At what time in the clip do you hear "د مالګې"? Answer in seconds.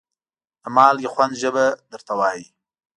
0.61-1.09